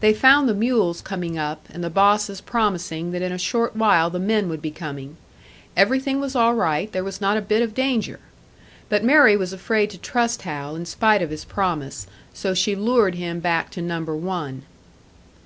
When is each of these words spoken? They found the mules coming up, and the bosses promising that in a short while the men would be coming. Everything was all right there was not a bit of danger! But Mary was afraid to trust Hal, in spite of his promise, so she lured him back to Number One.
They 0.00 0.14
found 0.14 0.48
the 0.48 0.54
mules 0.54 1.02
coming 1.02 1.36
up, 1.36 1.68
and 1.70 1.84
the 1.84 1.90
bosses 1.90 2.40
promising 2.40 3.10
that 3.12 3.20
in 3.20 3.32
a 3.32 3.36
short 3.36 3.76
while 3.76 4.08
the 4.08 4.18
men 4.18 4.48
would 4.48 4.62
be 4.62 4.70
coming. 4.70 5.18
Everything 5.76 6.18
was 6.18 6.34
all 6.34 6.54
right 6.54 6.90
there 6.90 7.04
was 7.04 7.20
not 7.20 7.36
a 7.36 7.42
bit 7.42 7.60
of 7.60 7.74
danger! 7.74 8.18
But 8.88 9.04
Mary 9.04 9.36
was 9.36 9.52
afraid 9.52 9.90
to 9.90 9.98
trust 9.98 10.40
Hal, 10.40 10.74
in 10.74 10.86
spite 10.86 11.20
of 11.20 11.28
his 11.28 11.44
promise, 11.44 12.06
so 12.32 12.54
she 12.54 12.74
lured 12.74 13.16
him 13.16 13.40
back 13.40 13.68
to 13.72 13.82
Number 13.82 14.16
One. 14.16 14.62